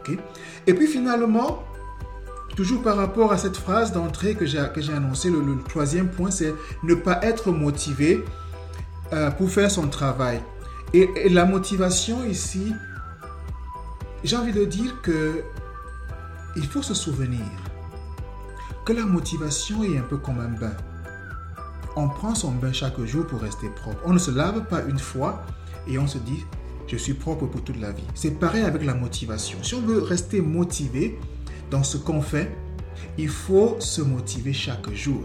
ok? 0.00 0.18
Et 0.66 0.74
puis 0.74 0.86
finalement, 0.86 1.62
toujours 2.56 2.82
par 2.82 2.96
rapport 2.96 3.32
à 3.32 3.38
cette 3.38 3.56
phrase 3.56 3.92
d'entrée 3.92 4.34
que 4.34 4.46
j'ai 4.46 4.58
annoncée, 4.58 5.30
le, 5.30 5.40
le, 5.40 5.62
troisième 5.62 6.08
point, 6.08 6.30
c'est 6.30 6.54
ne 6.82 6.94
pas 6.94 7.20
être 7.22 7.52
motivé 7.52 8.24
euh, 9.12 9.30
pour 9.30 9.50
faire 9.50 9.70
son 9.70 9.88
travail. 9.88 10.42
Et, 10.92 11.08
et 11.16 11.28
la 11.28 11.44
motivation 11.44 12.24
ici, 12.24 12.72
j'ai 14.26 14.36
envie 14.36 14.52
de 14.52 14.64
dire 14.64 15.00
que 15.02 15.44
il 16.56 16.66
faut 16.66 16.82
se 16.82 16.94
souvenir 16.94 17.44
que 18.84 18.92
la 18.92 19.04
motivation 19.04 19.84
est 19.84 19.98
un 19.98 20.02
peu 20.02 20.16
comme 20.16 20.40
un 20.40 20.48
bain. 20.48 20.76
On 21.96 22.08
prend 22.08 22.34
son 22.34 22.52
bain 22.52 22.72
chaque 22.72 23.00
jour 23.04 23.26
pour 23.26 23.40
rester 23.40 23.68
propre. 23.68 23.98
On 24.04 24.12
ne 24.12 24.18
se 24.18 24.30
lave 24.30 24.64
pas 24.66 24.82
une 24.82 24.98
fois 24.98 25.44
et 25.88 25.98
on 25.98 26.06
se 26.06 26.18
dit 26.18 26.44
je 26.88 26.96
suis 26.96 27.14
propre 27.14 27.46
pour 27.46 27.62
toute 27.62 27.80
la 27.80 27.92
vie. 27.92 28.04
C'est 28.14 28.38
pareil 28.38 28.62
avec 28.62 28.84
la 28.84 28.94
motivation. 28.94 29.58
Si 29.62 29.74
on 29.74 29.80
veut 29.80 30.00
rester 30.00 30.40
motivé, 30.40 31.18
dans 31.70 31.82
ce 31.82 31.96
qu'on 31.96 32.22
fait, 32.22 32.50
il 33.18 33.28
faut 33.28 33.76
se 33.80 34.02
motiver 34.02 34.52
chaque 34.52 34.92
jour. 34.92 35.22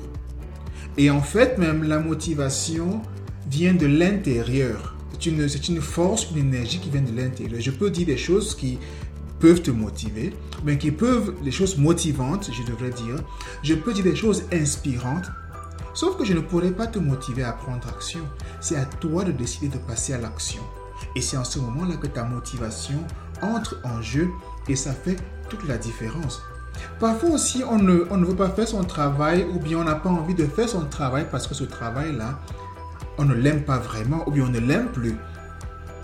Et 0.98 1.10
en 1.10 1.22
fait, 1.22 1.58
même 1.58 1.84
la 1.84 2.00
motivation 2.00 3.02
vient 3.48 3.74
de 3.74 3.86
l'intérieur. 3.86 4.91
C'est 5.24 5.68
une, 5.68 5.82
force, 5.82 6.32
une 6.32 6.40
énergie 6.40 6.80
qui 6.80 6.90
vient 6.90 7.04
de 7.04 7.16
l'intérieur. 7.16 7.62
Je 7.62 7.70
peux 7.70 7.92
dire 7.92 8.08
des 8.08 8.18
choses 8.18 8.56
qui 8.56 8.80
peuvent 9.40 9.62
te 9.62 9.70
motiver, 9.70 10.34
mais 10.66 10.80
qui 10.80 10.90
peuvent, 10.90 11.36
les 11.44 11.52
choses 11.52 11.78
motivantes, 11.78 12.50
je 12.52 12.64
devrais 12.64 12.90
dire. 12.90 13.18
Je 13.62 13.76
peux 13.76 13.94
dire 13.94 14.04
des 14.04 14.16
choses 14.16 14.44
inspirantes, 14.52 15.30
sauf 15.94 16.18
que 16.18 16.26
je 16.26 16.34
ne 16.34 16.40
pourrais 16.40 16.72
pas 16.72 16.88
te 16.88 16.98
motiver 16.98 17.44
à 17.44 17.52
prendre 17.52 17.88
action. 17.88 18.22
C'est 18.62 18.78
à 18.78 18.86
toi 18.86 19.24
de 19.24 19.32
décider 19.32 19.68
de 19.68 19.78
passer 19.78 20.14
à 20.14 20.18
l'action. 20.18 20.64
Et 21.16 21.22
c'est 21.22 21.38
en 21.38 21.44
ce 21.44 21.60
moment-là 21.60 21.98
que 21.98 22.08
ta 22.08 22.24
motivation 22.24 22.98
entre 23.44 23.80
en 23.84 24.02
jeu 24.02 24.28
et 24.68 24.76
ça 24.76 24.92
fait 24.92 25.18
toute 25.50 25.68
la 25.68 25.78
différence. 25.78 26.42
Parfois 27.00 27.30
aussi, 27.32 27.64
on 27.70 27.78
ne, 27.78 28.06
on 28.10 28.18
ne 28.18 28.26
veut 28.26 28.36
pas 28.36 28.50
faire 28.50 28.68
son 28.68 28.84
travail 28.84 29.46
ou 29.54 29.60
bien 29.60 29.78
on 29.78 29.84
n'a 29.84 29.96
pas 29.96 30.10
envie 30.10 30.34
de 30.34 30.46
faire 30.46 30.68
son 30.68 30.86
travail 30.86 31.28
parce 31.30 31.46
que 31.46 31.54
ce 31.54 31.64
travail-là, 31.64 32.40
on 33.18 33.26
ne 33.26 33.34
l'aime 33.34 33.64
pas 33.64 33.78
vraiment 33.78 34.28
ou 34.28 34.32
bien 34.32 34.46
on 34.46 34.50
ne 34.50 34.60
l'aime 34.60 34.90
plus. 34.92 35.16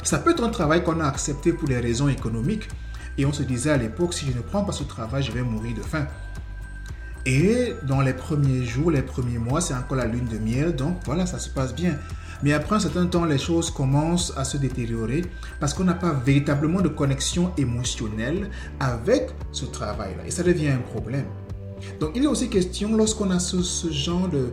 Ça 0.04 0.20
peut 0.20 0.32
être 0.32 0.44
un 0.44 0.50
travail 0.50 0.84
qu'on 0.84 1.00
a 1.00 1.06
accepté 1.06 1.54
pour 1.54 1.68
des 1.68 1.80
raisons 1.80 2.08
économiques 2.08 2.70
et 3.18 3.26
on 3.26 3.34
se 3.34 3.44
disait 3.44 3.72
à 3.72 3.78
l'époque, 3.78 4.14
si 4.14 4.26
je 4.26 4.38
ne 4.38 4.42
prends 4.42 4.64
pas 4.64 4.72
ce 4.72 4.84
travail, 4.84 5.24
je 5.24 5.32
vais 5.32 5.42
mourir 5.42 5.76
de 5.76 5.82
faim. 5.82 6.08
Et 7.26 7.74
dans 7.84 8.00
les 8.00 8.14
premiers 8.14 8.64
jours, 8.64 8.92
les 8.92 9.02
premiers 9.02 9.38
mois, 9.38 9.60
c'est 9.60 9.74
encore 9.74 9.98
la 9.98 10.06
lune 10.06 10.28
de 10.32 10.38
miel, 10.38 10.76
donc 10.76 10.96
voilà, 11.06 11.26
ça 11.26 11.40
se 11.40 11.50
passe 11.50 11.76
bien. 11.76 11.98
Mais 12.44 12.54
après 12.54 12.76
un 12.76 12.80
certain 12.80 13.06
temps, 13.08 13.26
les 13.26 13.38
choses 13.38 13.72
commencent 13.72 14.34
à 14.38 14.44
se 14.44 14.58
détériorer 14.58 15.24
parce 15.60 15.74
qu'on 15.74 15.84
n'a 15.84 15.96
pas 15.96 16.14
véritablement 16.14 16.82
de 16.82 16.88
connexion 16.88 17.52
émotionnelle 17.58 18.50
avec 18.80 19.32
ce 19.52 19.66
travail-là. 19.66 20.26
Et 20.26 20.32
ça 20.32 20.44
devient 20.44 20.70
un 20.70 20.78
problème. 20.78 21.26
Donc 22.00 22.12
il 22.16 22.24
est 22.24 22.28
aussi 22.28 22.50
question, 22.50 22.96
lorsqu'on 22.96 23.32
a 23.32 23.40
ce, 23.40 23.92
genre 23.92 24.28
de 24.30 24.52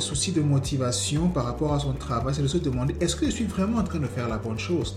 souci 0.00 0.32
de 0.32 0.40
motivation 0.40 1.28
par 1.28 1.44
rapport 1.44 1.74
à 1.74 1.80
son 1.80 1.92
travail, 1.92 2.34
c'est 2.34 2.42
de 2.42 2.48
se 2.48 2.58
demander, 2.58 2.94
est-ce 3.00 3.16
que 3.16 3.26
je 3.26 3.30
suis 3.30 3.46
vraiment 3.46 3.78
en 3.78 3.84
train 3.84 3.98
de 3.98 4.06
faire 4.06 4.28
la 4.28 4.38
bonne 4.38 4.58
chose? 4.58 4.96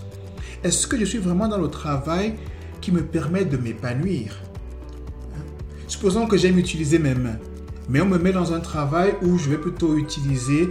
Est-ce 0.62 0.86
que 0.86 0.98
je 0.98 1.04
suis 1.04 1.18
vraiment 1.18 1.48
dans 1.48 1.58
le 1.58 1.68
travail 1.68 2.34
qui 2.80 2.92
me 2.92 3.02
permet 3.02 3.44
de 3.44 3.56
m'épanouir? 3.56 4.36
Supposons 5.86 6.26
que 6.26 6.36
j'aime 6.36 6.58
utiliser 6.58 6.98
mes 6.98 7.14
mains, 7.14 7.38
mais 7.88 8.00
on 8.00 8.06
me 8.06 8.18
met 8.18 8.32
dans 8.32 8.52
un 8.52 8.60
travail 8.60 9.14
où 9.22 9.38
je 9.38 9.50
vais 9.50 9.58
plutôt 9.58 9.96
utiliser... 9.96 10.68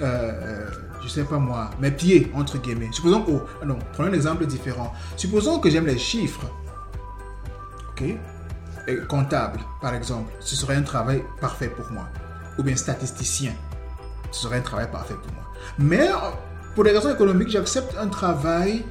Euh, 0.00 0.68
je 1.02 1.08
sais 1.08 1.24
pas 1.24 1.38
moi, 1.38 1.70
mes 1.80 1.90
pieds, 1.90 2.30
entre 2.34 2.58
guillemets. 2.58 2.88
Supposons, 2.92 3.24
oh, 3.28 3.40
non, 3.64 3.78
prenons 3.92 4.10
un 4.10 4.12
exemple 4.12 4.46
différent. 4.46 4.92
Supposons 5.16 5.58
que 5.58 5.70
j'aime 5.70 5.86
les 5.86 5.98
chiffres. 5.98 6.46
OK? 7.90 8.02
Et 8.86 8.96
Comptable, 9.08 9.60
par 9.80 9.94
exemple. 9.94 10.30
Ce 10.40 10.54
serait 10.56 10.76
un 10.76 10.82
travail 10.82 11.24
parfait 11.40 11.68
pour 11.68 11.90
moi. 11.90 12.08
Ou 12.58 12.62
bien 12.62 12.76
statisticien. 12.76 13.52
Ce 14.30 14.42
serait 14.42 14.58
un 14.58 14.62
travail 14.62 14.90
parfait 14.90 15.14
pour 15.14 15.32
moi. 15.32 15.44
Mais 15.78 16.08
pour 16.74 16.84
des 16.84 16.92
raisons 16.92 17.12
économiques, 17.12 17.50
j'accepte 17.50 17.96
un 17.98 18.08
travail 18.08 18.84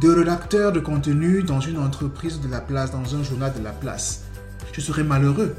de 0.00 0.10
rédacteur 0.10 0.72
de 0.72 0.80
contenu 0.80 1.42
dans 1.42 1.60
une 1.60 1.78
entreprise 1.78 2.40
de 2.40 2.48
la 2.48 2.60
place, 2.60 2.90
dans 2.90 3.14
un 3.14 3.22
journal 3.22 3.52
de 3.54 3.62
la 3.62 3.72
place. 3.72 4.24
Je 4.72 4.80
serais 4.80 5.04
malheureux. 5.04 5.56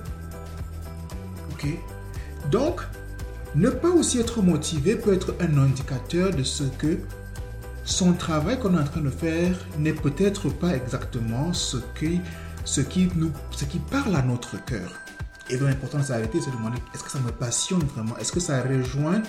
OK 1.52 1.68
Donc, 2.52 2.82
ne 3.56 3.70
pas 3.70 3.90
aussi 3.90 4.20
être 4.20 4.42
motivé 4.44 4.96
peut 4.96 5.14
être 5.14 5.34
un 5.40 5.58
indicateur 5.58 6.32
de 6.32 6.44
ce 6.44 6.64
que 6.64 7.00
son 7.84 8.14
travail 8.14 8.60
qu'on 8.60 8.76
est 8.78 8.82
en 8.82 8.84
train 8.84 9.02
de 9.02 9.10
faire 9.10 9.56
n'est 9.80 9.94
peut-être 9.94 10.50
pas 10.50 10.76
exactement 10.76 11.54
ce 11.54 11.78
qui, 11.98 12.22
ce, 12.66 12.82
qui 12.82 13.10
nous, 13.16 13.32
ce 13.52 13.66
qui 13.66 13.80
parle 13.80 14.16
à 14.16 14.22
notre 14.22 14.64
cœur. 14.66 14.92
Et 15.50 15.58
donc 15.58 15.70
l'important 15.70 16.00
de 16.00 16.04
s'arrêter, 16.04 16.40
c'est 16.42 16.52
de 16.52 16.56
demander 16.56 16.78
est-ce 16.94 17.04
que 17.04 17.12
ça 17.12 17.20
me 17.20 17.32
passionne 17.32 17.82
vraiment? 17.96 18.18
Est-ce 18.18 18.32
que 18.32 18.40
ça 18.40 18.62
rejoint 18.62 19.22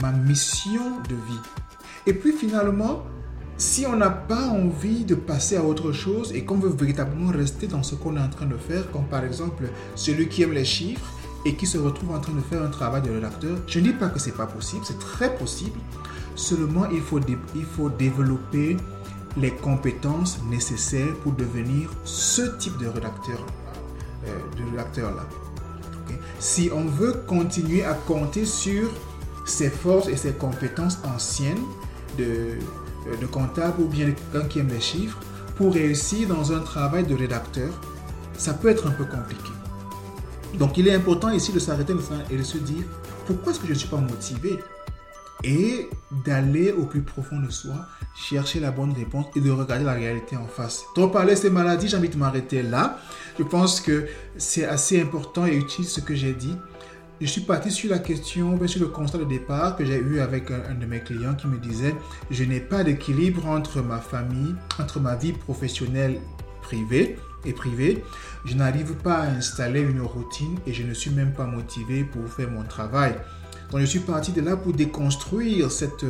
ma 0.00 0.12
mission 0.12 1.00
de 1.08 1.14
vie? 1.14 1.40
Et 2.06 2.12
puis 2.12 2.32
finalement, 2.32 3.02
si 3.56 3.86
on 3.86 3.96
n'a 3.96 4.10
pas 4.10 4.48
envie 4.48 5.04
de 5.04 5.16
passer 5.16 5.56
à 5.56 5.64
autre 5.64 5.92
chose 5.92 6.32
et 6.32 6.44
qu'on 6.44 6.58
veut 6.58 6.70
véritablement 6.70 7.32
rester 7.32 7.66
dans 7.66 7.82
ce 7.82 7.96
qu'on 7.96 8.16
est 8.16 8.20
en 8.20 8.28
train 8.28 8.46
de 8.46 8.56
faire, 8.56 8.90
comme 8.92 9.06
par 9.06 9.24
exemple 9.24 9.64
celui 9.96 10.28
qui 10.28 10.42
aime 10.42 10.52
les 10.52 10.64
chiffres, 10.64 11.12
et 11.44 11.54
qui 11.54 11.66
se 11.66 11.78
retrouve 11.78 12.14
en 12.14 12.20
train 12.20 12.32
de 12.32 12.40
faire 12.40 12.62
un 12.62 12.68
travail 12.68 13.02
de 13.02 13.10
rédacteur, 13.10 13.58
je 13.66 13.78
ne 13.78 13.84
dis 13.84 13.92
pas 13.92 14.08
que 14.08 14.18
c'est 14.18 14.36
pas 14.36 14.46
possible, 14.46 14.82
c'est 14.84 14.98
très 14.98 15.34
possible. 15.36 15.78
Seulement, 16.34 16.88
il 16.90 17.00
faut, 17.00 17.20
il 17.54 17.64
faut 17.64 17.90
développer 17.90 18.76
les 19.36 19.50
compétences 19.52 20.40
nécessaires 20.50 21.14
pour 21.22 21.32
devenir 21.32 21.90
ce 22.04 22.42
type 22.58 22.76
de 22.78 22.86
rédacteur, 22.86 23.44
euh, 24.26 24.38
de 24.56 24.70
rédacteur 24.70 25.14
là. 25.14 25.26
Si 26.40 26.70
on 26.72 26.84
veut 26.84 27.14
continuer 27.26 27.84
à 27.84 27.94
compter 27.94 28.44
sur 28.44 28.90
ses 29.44 29.70
forces 29.70 30.08
et 30.08 30.16
ses 30.16 30.32
compétences 30.32 30.98
anciennes, 31.04 31.64
de, 32.16 32.58
de 33.20 33.26
comptable 33.26 33.82
ou 33.82 33.86
bien 33.86 34.12
quelqu'un 34.12 34.48
qui 34.48 34.58
aime 34.60 34.68
les 34.68 34.80
chiffres, 34.80 35.18
pour 35.56 35.74
réussir 35.74 36.28
dans 36.28 36.52
un 36.52 36.60
travail 36.60 37.04
de 37.04 37.14
rédacteur, 37.14 37.70
ça 38.36 38.54
peut 38.54 38.68
être 38.68 38.86
un 38.86 38.92
peu 38.92 39.04
compliqué. 39.04 39.50
Donc 40.54 40.78
il 40.78 40.86
est 40.86 40.94
important 40.94 41.30
ici 41.30 41.52
de 41.52 41.58
s'arrêter 41.58 41.92
et 42.30 42.36
de 42.36 42.42
se 42.42 42.58
dire, 42.58 42.84
pourquoi 43.26 43.52
est-ce 43.52 43.60
que 43.60 43.66
je 43.66 43.72
ne 43.72 43.78
suis 43.78 43.88
pas 43.88 43.96
motivé? 43.96 44.58
Et 45.44 45.88
d'aller 46.24 46.72
au 46.72 46.84
plus 46.84 47.02
profond 47.02 47.38
de 47.38 47.50
soi, 47.50 47.86
chercher 48.16 48.60
la 48.60 48.70
bonne 48.70 48.92
réponse 48.92 49.26
et 49.36 49.40
de 49.40 49.50
regarder 49.50 49.84
la 49.84 49.92
réalité 49.92 50.36
en 50.36 50.46
face. 50.46 50.84
Trop 50.94 51.08
parler 51.08 51.34
de 51.34 51.38
ces 51.38 51.50
maladies, 51.50 51.88
j'ai 51.88 51.96
envie 51.96 52.08
de 52.08 52.16
m'arrêter 52.16 52.62
là. 52.62 52.98
Je 53.38 53.44
pense 53.44 53.80
que 53.80 54.08
c'est 54.36 54.64
assez 54.64 55.00
important 55.00 55.46
et 55.46 55.56
utile 55.56 55.84
ce 55.84 56.00
que 56.00 56.14
j'ai 56.14 56.32
dit. 56.32 56.56
Je 57.20 57.26
suis 57.26 57.40
parti 57.40 57.70
sur 57.72 57.90
la 57.90 57.98
question, 57.98 58.58
sur 58.68 58.80
le 58.80 58.86
constat 58.86 59.18
de 59.18 59.24
départ 59.24 59.76
que 59.76 59.84
j'ai 59.84 59.98
eu 59.98 60.20
avec 60.20 60.52
un, 60.52 60.74
de 60.74 60.86
mes 60.86 61.00
clients 61.00 61.34
qui 61.34 61.48
me 61.48 61.58
disait, 61.58 61.94
je 62.30 62.44
n'ai 62.44 62.60
pas 62.60 62.84
d'équilibre 62.84 63.46
entre 63.46 63.80
ma 63.80 63.98
famille, 63.98 64.54
entre 64.78 65.00
ma 65.00 65.16
vie 65.16 65.32
professionnelle 65.32 66.20
privée 66.62 67.18
et 67.44 67.52
privée. 67.52 68.04
Je 68.44 68.54
n'arrive 68.54 68.94
pas 68.94 69.16
à 69.16 69.30
installer 69.30 69.80
une 69.80 70.00
routine 70.00 70.58
et 70.66 70.72
je 70.72 70.84
ne 70.84 70.94
suis 70.94 71.10
même 71.10 71.32
pas 71.32 71.46
motivé 71.46 72.04
pour 72.04 72.28
faire 72.28 72.50
mon 72.50 72.62
travail. 72.62 73.14
Donc 73.70 73.80
je 73.80 73.86
suis 73.86 74.00
parti 74.00 74.32
de 74.32 74.40
là 74.40 74.56
pour 74.56 74.72
déconstruire 74.72 75.70
cette, 75.70 76.04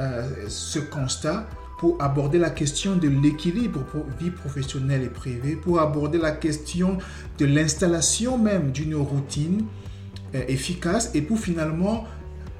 euh, 0.00 0.30
ce 0.48 0.78
constat 0.78 1.46
pour 1.78 1.96
aborder 1.98 2.38
la 2.38 2.50
question 2.50 2.96
de 2.96 3.08
l'équilibre 3.08 3.80
vie 4.20 4.30
professionnelle 4.30 5.02
et 5.02 5.08
privée, 5.08 5.56
pour 5.56 5.80
aborder 5.80 6.18
la 6.18 6.32
question 6.32 6.98
de 7.38 7.46
l'installation 7.46 8.36
même 8.36 8.70
d'une 8.70 8.94
routine 8.94 9.64
euh, 10.34 10.42
efficace 10.46 11.10
et 11.14 11.22
pour 11.22 11.38
finalement 11.38 12.04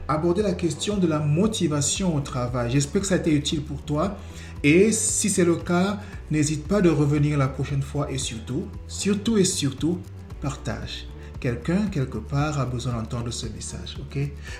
aborder 0.09 0.43
la 0.43 0.55
question 0.55 0.97
de 0.97 1.07
la 1.07 1.19
motivation 1.19 2.17
au 2.17 2.21
travail. 2.21 2.71
J'espère 2.71 3.03
que 3.03 3.07
ça 3.07 3.15
a 3.15 3.19
été 3.19 3.33
utile 3.33 3.63
pour 3.63 3.83
toi 3.83 4.17
et 4.63 4.91
si 4.91 5.29
c'est 5.29 5.45
le 5.45 5.57
cas, 5.57 6.01
n'hésite 6.31 6.67
pas 6.67 6.81
de 6.81 6.89
revenir 6.91 7.39
la 7.39 7.49
prochaine 7.49 7.83
fois 7.83 8.11
et 8.11 8.19
surtout, 8.19 8.65
surtout 8.89 9.37
et 9.39 9.45
surtout, 9.45 9.99
partage. 10.41 11.10
Quelqu'un, 11.41 11.87
quelque 11.87 12.19
part, 12.19 12.61
a 12.61 12.67
besoin 12.67 12.93
d'entendre 12.93 13.31
ce 13.31 13.47
message. 13.47 13.97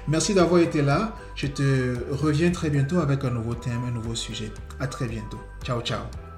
Merci 0.09 0.35
d'avoir 0.35 0.63
été 0.63 0.81
là. 0.81 1.15
Je 1.37 1.47
te 1.47 1.97
reviens 2.11 2.51
très 2.51 2.71
bientôt 2.71 2.99
avec 2.99 3.23
un 3.25 3.31
nouveau 3.31 3.55
thème, 3.55 3.85
un 3.87 3.91
nouveau 3.91 4.15
sujet. 4.15 4.51
À 4.81 4.87
très 4.87 5.07
bientôt. 5.07 5.41
Ciao, 5.63 5.83
ciao. 5.83 6.30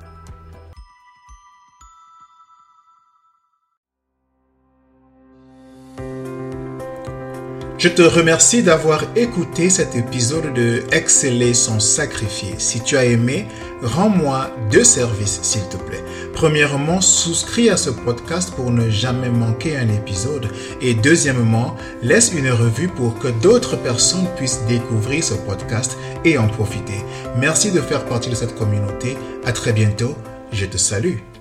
Je 7.83 7.89
te 7.89 8.03
remercie 8.03 8.63
d'avoir 8.63 9.03
écouté 9.17 9.69
cet 9.69 9.97
épisode 9.97 10.55
de 10.55 10.85
Exceller 10.93 11.53
sans 11.53 11.81
sacrifier. 11.81 12.55
Si 12.59 12.81
tu 12.81 12.97
as 12.97 13.07
aimé, 13.07 13.49
rends-moi 13.83 14.53
deux 14.71 14.85
services 14.85 15.41
s'il 15.43 15.69
te 15.69 15.77
plaît. 15.77 16.05
Premièrement, 16.33 17.01
souscris 17.01 17.71
à 17.71 17.77
ce 17.77 17.91
podcast 17.91 18.55
pour 18.55 18.71
ne 18.71 18.89
jamais 18.89 19.31
manquer 19.31 19.77
un 19.77 19.89
épisode. 19.89 20.47
Et 20.81 20.95
deuxièmement, 20.95 21.77
laisse 22.03 22.33
une 22.33 22.53
revue 22.53 22.87
pour 22.87 23.19
que 23.19 23.27
d'autres 23.43 23.75
personnes 23.75 24.29
puissent 24.37 24.63
découvrir 24.69 25.25
ce 25.25 25.35
podcast 25.35 25.99
et 26.25 26.39
en 26.39 26.47
profiter. 26.47 27.05
Merci 27.37 27.73
de 27.73 27.81
faire 27.81 28.05
partie 28.05 28.31
de 28.31 28.37
cette 28.37 28.55
communauté. 28.55 29.19
À 29.45 29.51
très 29.51 29.73
bientôt. 29.73 30.15
Je 30.53 30.67
te 30.67 30.77
salue. 30.77 31.32